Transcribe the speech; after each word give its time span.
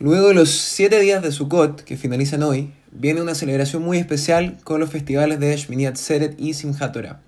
Luego 0.00 0.28
de 0.28 0.34
los 0.34 0.50
siete 0.50 1.00
días 1.00 1.24
de 1.24 1.32
Sukkot, 1.32 1.82
que 1.82 1.96
finalizan 1.96 2.44
hoy, 2.44 2.70
viene 2.92 3.20
una 3.20 3.34
celebración 3.34 3.82
muy 3.82 3.98
especial 3.98 4.56
con 4.62 4.78
los 4.78 4.90
festivales 4.90 5.40
de 5.40 5.56
Shmini 5.56 5.86
Atzeret 5.86 6.38
y 6.38 6.54
Simchat 6.54 6.92
Torah. 6.92 7.20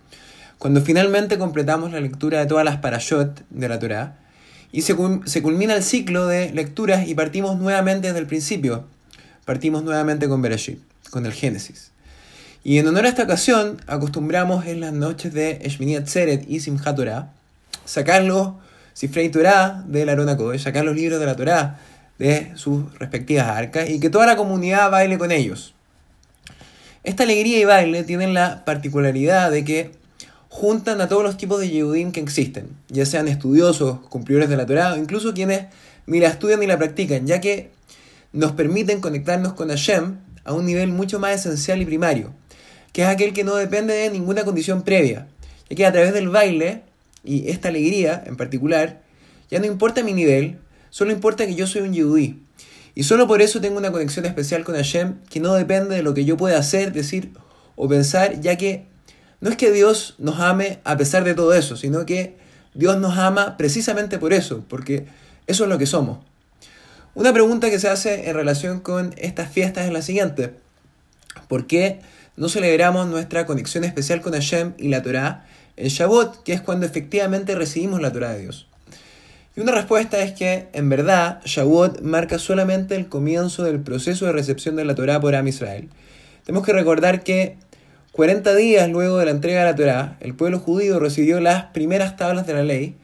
Cuando 0.57 0.81
finalmente 0.81 1.37
completamos 1.37 1.91
la 1.91 2.01
lectura 2.01 2.39
de 2.39 2.47
todas 2.47 2.65
las 2.65 2.77
parashot 2.77 3.43
de 3.51 3.69
la 3.69 3.81
Torah, 3.81 4.19
y 4.71 4.83
se, 4.83 4.95
culmina 4.95 5.75
el 5.75 5.83
ciclo 5.83 6.29
de 6.29 6.53
lecturas 6.53 7.09
y 7.09 7.17
partimos 7.17 7.59
nuevamente 7.59 8.07
desde 8.07 8.21
el 8.21 8.27
principio. 8.29 8.85
Partimos 9.45 9.83
nuevamente 9.83 10.29
con 10.29 10.41
Bereshit, 10.41 10.79
con 11.11 11.27
el 11.27 11.33
Génesis. 11.33 11.91
Y 12.63 12.79
en 12.79 12.87
honor 12.87 13.07
a 13.07 13.09
esta 13.09 13.25
ocasión, 13.25 13.79
acostumbramos 13.89 14.67
en 14.67 14.79
las 14.79 14.93
noches 14.93 15.35
de 15.35 15.59
Shmini 15.65 15.97
Atzeret 15.97 16.49
y 16.49 16.61
Simchat 16.61 16.95
Torah 16.95 17.33
sacar 17.85 18.23
los 18.23 18.51
Sifrei 18.95 19.29
Torah 19.29 19.83
de 19.89 20.05
la 20.07 20.13
Arona 20.13 20.37
Kodesh, 20.37 20.63
sacar 20.63 20.85
los 20.85 20.95
libros 20.95 21.19
de 21.19 21.27
la 21.27 21.35
Torah 21.35 21.81
de 22.21 22.53
sus 22.55 22.99
respectivas 22.99 23.49
arcas 23.49 23.89
y 23.89 23.99
que 23.99 24.11
toda 24.11 24.27
la 24.27 24.37
comunidad 24.37 24.91
baile 24.91 25.17
con 25.17 25.33
ellos. 25.33 25.73
Esta 27.03 27.23
alegría 27.23 27.59
y 27.59 27.65
baile 27.65 28.05
tienen 28.05 28.35
la 28.35 28.63
particularidad 28.67 29.51
de 29.51 29.65
que 29.65 29.91
juntan 30.51 31.01
a 31.01 31.09
todos 31.09 31.23
los 31.23 31.39
tipos 31.39 31.61
de 31.61 31.71
Yehudim 31.71 32.13
que 32.13 32.21
existen, 32.21 32.77
ya 32.89 33.07
sean 33.07 33.27
estudiosos, 33.27 34.01
cumplidores 34.11 34.51
de 34.51 34.59
la 34.59 34.67
Torah, 34.67 34.93
o 34.93 34.97
incluso 34.99 35.33
quienes 35.33 35.65
ni 36.05 36.21
la 36.21 36.29
estudian 36.29 36.61
ni 36.61 36.67
la 36.67 36.77
practican, 36.77 37.27
ya 37.27 37.41
que 37.41 37.71
nos 38.35 38.53
permiten 38.53 39.01
conectarnos 39.01 39.55
con 39.55 39.71
Hashem 39.71 40.19
a 40.45 40.53
un 40.53 40.67
nivel 40.67 40.89
mucho 40.89 41.21
más 41.21 41.35
esencial 41.35 41.81
y 41.81 41.87
primario, 41.87 42.35
que 42.93 43.01
es 43.01 43.09
aquel 43.09 43.33
que 43.33 43.45
no 43.45 43.55
depende 43.55 43.95
de 43.95 44.11
ninguna 44.11 44.45
condición 44.45 44.83
previa, 44.83 45.27
ya 45.71 45.77
que 45.77 45.87
a 45.87 45.93
través 45.93 46.13
del 46.13 46.29
baile 46.29 46.83
y 47.25 47.49
esta 47.49 47.69
alegría 47.69 48.23
en 48.27 48.37
particular, 48.37 49.01
ya 49.51 49.59
no 49.59 49.65
importa 49.65 50.03
mi 50.03 50.13
nivel, 50.13 50.59
Solo 50.91 51.13
importa 51.13 51.47
que 51.47 51.55
yo 51.55 51.67
soy 51.67 51.83
un 51.83 51.95
yudí. 51.95 52.43
Y 52.95 53.05
solo 53.05 53.27
por 53.27 53.41
eso 53.41 53.61
tengo 53.61 53.79
una 53.79 53.93
conexión 53.93 54.27
especial 54.27 54.65
con 54.65 54.75
Hashem 54.75 55.21
que 55.31 55.41
no 55.41 55.55
depende 55.55 55.97
de 55.97 56.03
lo 56.03 56.13
que 56.13 56.25
yo 56.25 56.37
pueda 56.37 56.59
hacer, 56.59 56.93
decir 56.93 57.33
o 57.77 57.89
pensar, 57.89 58.41
ya 58.41 58.57
que 58.57 58.87
no 59.41 59.49
es 59.49 59.57
que 59.57 59.73
Dios 59.73 60.17
nos 60.19 60.41
ame 60.41 60.81
a 60.85 60.97
pesar 60.97 61.25
de 61.25 61.35
todo 61.35 61.55
eso, 61.55 61.77
sino 61.77 62.05
que 62.05 62.37
Dios 62.75 62.99
nos 62.99 63.17
ama 63.17 63.57
precisamente 63.57 64.19
por 64.19 64.33
eso, 64.33 64.65
porque 64.69 65.07
eso 65.47 65.65
es 65.65 65.71
lo 65.71 65.79
que 65.79 65.87
somos. 65.87 66.19
Una 67.15 67.33
pregunta 67.33 67.71
que 67.71 67.79
se 67.79 67.89
hace 67.89 68.29
en 68.29 68.37
relación 68.37 68.81
con 68.81 69.15
estas 69.17 69.51
fiestas 69.51 69.87
es 69.87 69.93
la 69.93 70.03
siguiente. 70.03 70.55
¿Por 71.49 71.67
qué 71.67 72.01
no 72.37 72.49
celebramos 72.49 73.09
nuestra 73.09 73.47
conexión 73.47 73.85
especial 73.85 74.21
con 74.21 74.33
Hashem 74.33 74.75
y 74.79 74.89
la 74.89 75.03
Torah 75.03 75.47
en 75.77 75.89
Shabbat, 75.89 76.43
que 76.43 76.53
es 76.53 76.61
cuando 76.61 76.87
efectivamente 76.87 77.55
recibimos 77.55 78.01
la 78.01 78.13
Torah 78.13 78.33
de 78.33 78.43
Dios? 78.43 78.70
Y 79.57 79.61
una 79.61 79.73
respuesta 79.73 80.23
es 80.23 80.33
que, 80.33 80.69
en 80.73 80.89
verdad, 80.89 81.41
Shavuot 81.45 82.03
marca 82.03 82.39
solamente 82.39 82.95
el 82.95 83.09
comienzo 83.09 83.65
del 83.65 83.81
proceso 83.81 84.27
de 84.27 84.33
recepción 84.33 84.77
de 84.77 84.85
la 84.85 84.95
Torá 84.95 85.21
por 85.21 85.35
Am 85.35 85.49
Israel. 85.49 85.89
Tenemos 86.45 86.65
que 86.65 86.73
recordar 86.73 87.25
que 87.25 87.57
40 88.13 88.55
días 88.55 88.89
luego 88.89 89.19
de 89.19 89.25
la 89.25 89.33
entrega 89.33 89.61
de 89.61 89.65
la 89.65 89.75
Torá, 89.75 90.17
el 90.21 90.35
pueblo 90.35 90.61
judío 90.61 91.01
recibió 91.01 91.41
las 91.41 91.65
primeras 91.67 92.17
tablas 92.17 92.47
de 92.47 92.55
la 92.55 92.63
ley, 92.63 92.97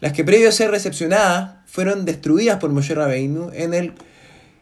las 0.00 0.12
que 0.12 0.24
previo 0.24 0.48
a 0.48 0.52
ser 0.52 0.70
recepcionadas 0.70 1.54
fueron 1.66 2.04
destruidas 2.04 2.58
por 2.58 2.70
Moshe 2.70 2.94
Rabbeinu 2.94 3.50
en 3.54 3.72
el 3.72 3.92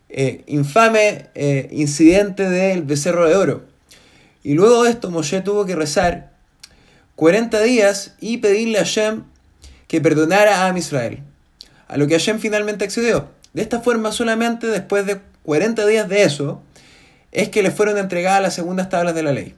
eh, 0.08 0.42
infame 0.46 1.26
eh, 1.34 1.68
incidente 1.72 2.48
del 2.48 2.82
becerro 2.82 3.28
de 3.28 3.34
oro. 3.34 3.64
Y 4.42 4.54
luego 4.54 4.84
de 4.84 4.90
esto 4.90 5.10
Moshe 5.10 5.40
tuvo 5.40 5.64
que 5.64 5.74
rezar 5.74 6.32
40 7.16 7.62
días 7.62 8.14
y 8.20 8.38
pedirle 8.38 8.78
a 8.78 8.84
Shem 8.84 9.24
que 9.88 10.00
perdonara 10.00 10.66
a 10.66 10.78
Israel, 10.78 11.22
a 11.88 11.96
lo 11.96 12.06
que 12.06 12.14
Hashem 12.14 12.38
finalmente 12.38 12.84
accedió. 12.84 13.28
De 13.52 13.62
esta 13.62 13.80
forma, 13.80 14.12
solamente 14.12 14.66
después 14.66 15.06
de 15.06 15.20
40 15.44 15.86
días 15.86 16.08
de 16.08 16.22
eso, 16.22 16.62
es 17.32 17.48
que 17.48 17.62
le 17.62 17.70
fueron 17.70 17.98
entregadas 17.98 18.42
las 18.42 18.54
segundas 18.54 18.88
tablas 18.88 19.14
de 19.14 19.22
la 19.22 19.32
ley. 19.32 19.54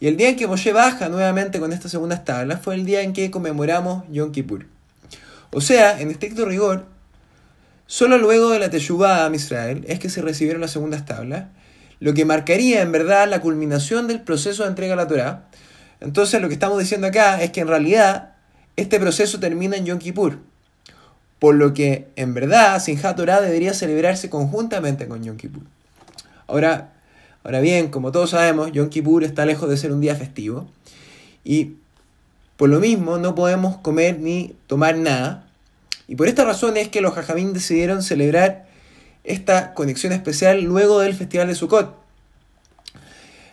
Y 0.00 0.06
el 0.06 0.16
día 0.16 0.28
en 0.28 0.36
que 0.36 0.46
Moshe 0.46 0.72
baja 0.72 1.08
nuevamente 1.08 1.58
con 1.58 1.72
estas 1.72 1.90
segundas 1.90 2.24
tablas 2.24 2.60
fue 2.62 2.76
el 2.76 2.84
día 2.84 3.02
en 3.02 3.12
que 3.12 3.30
conmemoramos 3.30 4.04
Yom 4.10 4.30
Kippur. 4.30 4.66
O 5.50 5.60
sea, 5.60 6.00
en 6.00 6.10
estricto 6.10 6.44
rigor, 6.44 6.86
solo 7.86 8.18
luego 8.18 8.50
de 8.50 8.60
la 8.60 8.70
Teshuvah 8.70 9.26
a 9.26 9.34
Israel 9.34 9.84
es 9.88 9.98
que 9.98 10.08
se 10.08 10.22
recibieron 10.22 10.60
las 10.60 10.70
segundas 10.70 11.04
tablas, 11.04 11.46
lo 12.00 12.14
que 12.14 12.24
marcaría 12.24 12.82
en 12.82 12.92
verdad 12.92 13.28
la 13.28 13.40
culminación 13.40 14.06
del 14.06 14.20
proceso 14.20 14.62
de 14.62 14.68
entrega 14.68 14.92
a 14.92 14.96
la 14.96 15.08
Torah. 15.08 15.48
Entonces, 16.00 16.40
lo 16.40 16.46
que 16.46 16.54
estamos 16.54 16.78
diciendo 16.78 17.08
acá 17.08 17.42
es 17.42 17.50
que 17.50 17.60
en 17.60 17.66
realidad 17.68 18.27
este 18.78 19.00
proceso 19.00 19.40
termina 19.40 19.76
en 19.76 19.86
Yom 19.86 19.98
Kippur, 19.98 20.38
por 21.40 21.56
lo 21.56 21.74
que 21.74 22.06
en 22.14 22.32
verdad 22.32 22.80
Sinjat 22.80 23.16
Torah 23.16 23.40
debería 23.40 23.74
celebrarse 23.74 24.30
conjuntamente 24.30 25.08
con 25.08 25.24
Yom 25.24 25.36
Kippur. 25.36 25.64
Ahora, 26.46 26.92
ahora 27.42 27.58
bien, 27.58 27.88
como 27.88 28.12
todos 28.12 28.30
sabemos, 28.30 28.70
Yom 28.70 28.88
Kippur 28.88 29.24
está 29.24 29.44
lejos 29.46 29.68
de 29.68 29.76
ser 29.76 29.90
un 29.90 30.00
día 30.00 30.14
festivo 30.14 30.68
y 31.42 31.72
por 32.56 32.68
lo 32.68 32.78
mismo 32.78 33.18
no 33.18 33.34
podemos 33.34 33.78
comer 33.78 34.20
ni 34.20 34.54
tomar 34.68 34.96
nada. 34.96 35.44
Y 36.06 36.14
por 36.14 36.28
esta 36.28 36.44
razón 36.44 36.76
es 36.76 36.88
que 36.88 37.00
los 37.00 37.14
Jajamín 37.14 37.52
decidieron 37.52 38.04
celebrar 38.04 38.68
esta 39.24 39.74
conexión 39.74 40.12
especial 40.12 40.62
luego 40.62 41.00
del 41.00 41.14
festival 41.14 41.48
de 41.48 41.56
Sukkot. 41.56 41.96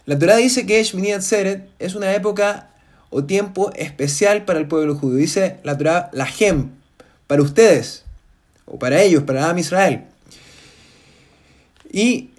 La 0.05 0.19
Torah 0.19 0.35
dice 0.35 0.67
que 0.67 0.83
Shmini 0.83 1.13
Atzeret 1.13 1.67
es 1.79 1.95
una 1.95 2.13
época 2.13 2.69
o 3.09 3.23
tiempo 3.23 3.71
especial 3.75 4.45
para 4.45 4.59
el 4.59 4.67
pueblo 4.67 4.95
judío. 4.95 5.17
Dice 5.17 5.57
la 5.63 5.77
Torah, 5.77 6.09
la 6.13 6.25
Gem, 6.25 6.71
para 7.27 7.41
ustedes, 7.41 8.03
o 8.65 8.79
para 8.79 9.01
ellos, 9.01 9.23
para 9.23 9.49
Am 9.49 9.57
Israel. 9.57 10.05
Y 11.91 12.31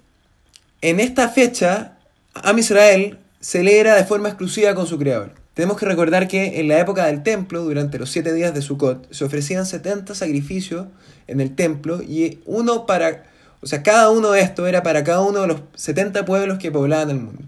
en 0.81 0.99
esta 0.99 1.29
fecha, 1.29 1.97
Am 2.33 2.59
Israel 2.59 3.17
celebra 3.39 3.95
de 3.95 4.03
forma 4.03 4.29
exclusiva 4.29 4.75
con 4.75 4.87
su 4.87 4.97
creador. 4.97 5.33
Tenemos 5.53 5.77
que 5.77 5.87
recordar 5.87 6.27
que 6.27 6.59
en 6.59 6.67
la 6.67 6.79
época 6.79 7.07
del 7.07 7.23
templo, 7.23 7.63
durante 7.63 7.97
los 7.97 8.11
siete 8.11 8.31
días 8.31 8.53
de 8.53 8.61
Sukkot, 8.61 9.11
se 9.11 9.25
ofrecían 9.25 9.65
70 9.65 10.13
sacrificios 10.13 10.85
en 11.25 11.41
el 11.41 11.55
templo 11.55 12.03
y 12.03 12.41
uno 12.45 12.85
para, 12.85 13.23
o 13.61 13.65
sea, 13.65 13.81
cada 13.81 14.11
uno 14.11 14.29
de 14.31 14.41
estos 14.41 14.67
era 14.67 14.83
para 14.83 15.03
cada 15.03 15.21
uno 15.21 15.41
de 15.41 15.47
los 15.47 15.61
70 15.73 16.25
pueblos 16.25 16.59
que 16.59 16.71
poblaban 16.71 17.09
el 17.09 17.19
mundo. 17.19 17.41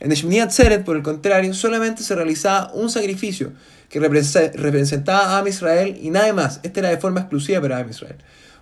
En 0.00 0.10
Shmini 0.10 0.40
Atzeret, 0.40 0.84
por 0.84 0.96
el 0.96 1.02
contrario, 1.02 1.54
solamente 1.54 2.02
se 2.02 2.14
realizaba 2.14 2.72
un 2.74 2.90
sacrificio 2.90 3.52
que 3.88 4.00
representaba 4.00 5.36
a 5.36 5.38
Am 5.38 5.46
Israel 5.46 5.96
y 6.00 6.10
nada 6.10 6.32
más. 6.32 6.60
Este 6.62 6.80
era 6.80 6.90
de 6.90 6.98
forma 6.98 7.20
exclusiva 7.20 7.60
para 7.60 7.78
Am 7.78 7.88
Israel. 7.88 8.16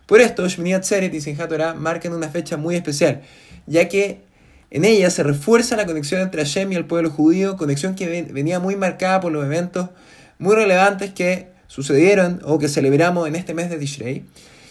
Por 0.06 0.20
esto, 0.20 0.46
Shmini 0.48 0.74
Atzeret 0.74 1.12
y 1.14 1.20
Simchat 1.20 1.48
Torah 1.48 1.74
marcan 1.74 2.12
una 2.12 2.28
fecha 2.28 2.56
muy 2.56 2.76
especial, 2.76 3.22
ya 3.66 3.88
que 3.88 4.22
en 4.70 4.84
ella 4.84 5.10
se 5.10 5.22
refuerza 5.22 5.76
la 5.76 5.86
conexión 5.86 6.20
entre 6.20 6.42
Hashem 6.42 6.72
y 6.72 6.76
el 6.76 6.86
pueblo 6.86 7.10
judío, 7.10 7.56
conexión 7.56 7.94
que 7.94 8.22
venía 8.30 8.58
muy 8.58 8.74
marcada 8.74 9.20
por 9.20 9.30
los 9.30 9.44
eventos 9.44 9.90
muy 10.38 10.56
relevantes 10.56 11.12
que 11.12 11.48
sucedieron 11.68 12.40
o 12.44 12.58
que 12.58 12.68
celebramos 12.68 13.28
en 13.28 13.36
este 13.36 13.54
mes 13.54 13.70
de 13.70 13.78
Tishrei. 13.78 14.24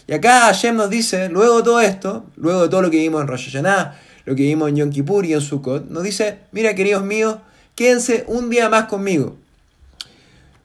Y 0.06 0.12
acá 0.12 0.40
Hashem 0.40 0.76
nos 0.76 0.90
dice, 0.90 1.28
luego 1.28 1.58
de 1.58 1.62
todo 1.62 1.80
esto, 1.80 2.26
luego 2.36 2.62
de 2.62 2.68
todo 2.68 2.82
lo 2.82 2.90
que 2.90 2.98
vimos 2.98 3.22
en 3.22 3.28
Rosh 3.28 3.46
Hashanah, 3.46 3.96
lo 4.24 4.34
que 4.34 4.42
vimos 4.42 4.68
en 4.68 4.76
Yom 4.76 4.90
Kippur 4.90 5.24
y 5.24 5.32
en 5.32 5.40
Sukkot, 5.40 5.90
nos 5.90 6.02
dice, 6.02 6.38
mira 6.52 6.74
queridos 6.74 7.04
míos, 7.04 7.36
quédense 7.74 8.24
un 8.28 8.50
día 8.50 8.68
más 8.68 8.84
conmigo. 8.84 9.36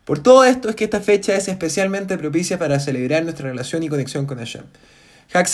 Por 0.06 0.20
todo 0.20 0.46
esto 0.46 0.70
es 0.70 0.76
que 0.76 0.86
esta 0.86 1.02
fecha 1.02 1.36
es 1.36 1.48
especialmente 1.48 2.18
propicia 2.18 2.58
para 2.58 2.80
celebrar 2.80 3.24
nuestra 3.24 3.50
relación 3.50 3.84
y 3.84 3.90
conexión 3.90 4.26
con 4.26 4.38
Hashem. 4.38 4.64
Hak 5.34 5.50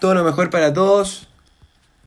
todo 0.00 0.14
lo 0.14 0.22
mejor 0.22 0.50
para 0.50 0.72
todos. 0.72 1.29